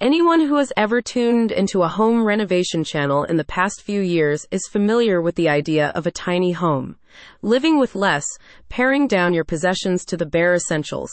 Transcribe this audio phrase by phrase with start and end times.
[0.00, 4.46] Anyone who has ever tuned into a home renovation channel in the past few years
[4.52, 6.94] is familiar with the idea of a tiny home.
[7.42, 8.24] Living with less,
[8.68, 11.10] paring down your possessions to the bare essentials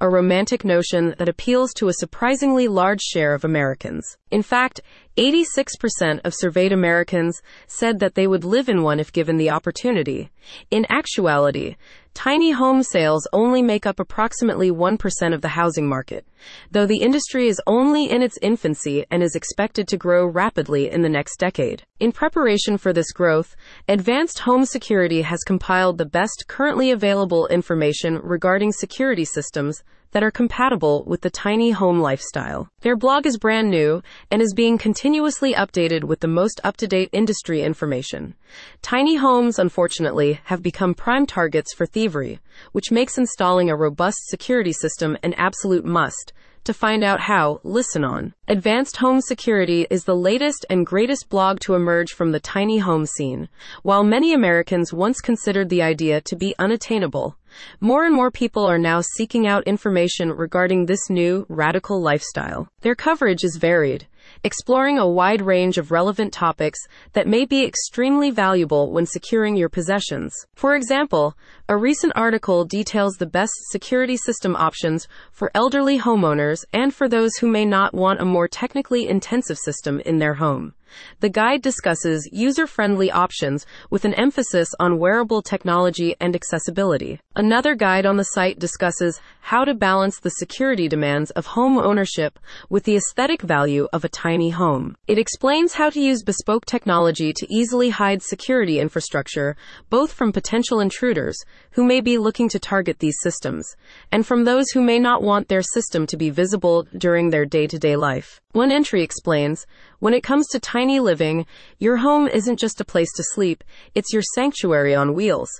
[0.00, 4.16] a romantic notion that appeals to a surprisingly large share of Americans.
[4.30, 4.80] In fact,
[5.18, 10.30] 86% of surveyed Americans said that they would live in one if given the opportunity.
[10.70, 11.74] In actuality,
[12.14, 16.24] tiny home sales only make up approximately 1% of the housing market,
[16.70, 21.02] though the industry is only in its infancy and is expected to grow rapidly in
[21.02, 21.82] the next decade.
[21.98, 23.56] In preparation for this growth,
[23.88, 30.30] Advanced Home Security has compiled the best currently available information regarding security systems that are
[30.30, 32.68] compatible with the tiny home lifestyle.
[32.80, 36.86] Their blog is brand new and is being continuously updated with the most up to
[36.86, 38.34] date industry information.
[38.82, 42.40] Tiny homes, unfortunately, have become prime targets for thievery,
[42.72, 46.32] which makes installing a robust security system an absolute must
[46.68, 48.34] to find out how, listen on.
[48.46, 53.06] Advanced Home Security is the latest and greatest blog to emerge from the tiny home
[53.06, 53.48] scene.
[53.82, 57.38] While many Americans once considered the idea to be unattainable,
[57.80, 62.68] more and more people are now seeking out information regarding this new, radical lifestyle.
[62.80, 64.06] Their coverage is varied
[64.44, 66.78] exploring a wide range of relevant topics
[67.12, 70.34] that may be extremely valuable when securing your possessions.
[70.54, 71.36] For example,
[71.68, 77.36] a recent article details the best security system options for elderly homeowners and for those
[77.36, 80.74] who may not want a more technically intensive system in their home.
[81.20, 87.20] The guide discusses user friendly options with an emphasis on wearable technology and accessibility.
[87.36, 92.38] Another guide on the site discusses how to balance the security demands of home ownership
[92.68, 94.96] with the aesthetic value of a tiny home.
[95.06, 99.54] It explains how to use bespoke technology to easily hide security infrastructure,
[99.90, 101.38] both from potential intruders
[101.70, 103.76] who may be looking to target these systems,
[104.10, 107.68] and from those who may not want their system to be visible during their day
[107.68, 108.40] to day life.
[108.50, 109.66] One entry explains
[110.00, 111.46] when it comes to tiny living,
[111.78, 113.62] your home isn't just a place to sleep,
[113.94, 115.50] it's your sanctuary on wheels.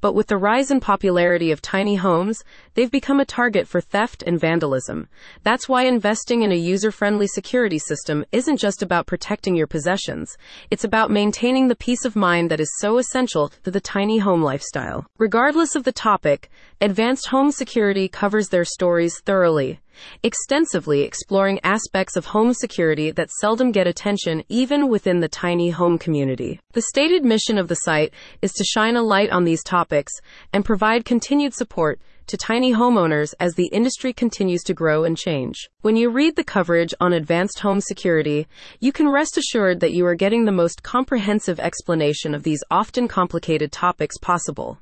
[0.00, 4.22] But with the rise in popularity of tiny homes, they've become a target for theft
[4.26, 5.08] and vandalism.
[5.42, 10.36] That's why investing in a user friendly security system isn't just about protecting your possessions,
[10.70, 14.42] it's about maintaining the peace of mind that is so essential to the tiny home
[14.42, 15.06] lifestyle.
[15.18, 16.48] Regardless of the topic,
[16.80, 19.80] Advanced Home Security covers their stories thoroughly
[20.22, 25.98] extensively exploring aspects of home security that seldom get attention even within the tiny home
[25.98, 26.60] community.
[26.72, 30.12] The stated mission of the site is to shine a light on these topics
[30.52, 35.68] and provide continued support to tiny homeowners as the industry continues to grow and change.
[35.80, 38.46] When you read the coverage on advanced home security,
[38.80, 43.08] you can rest assured that you are getting the most comprehensive explanation of these often
[43.08, 44.78] complicated topics possible.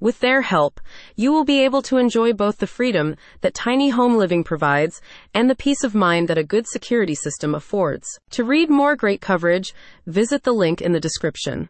[0.00, 0.80] With their help,
[1.16, 5.00] you will be able to enjoy both the freedom that tiny home living provides
[5.34, 8.18] and the peace of mind that a good security system affords.
[8.30, 9.74] To read more great coverage,
[10.06, 11.68] visit the link in the description.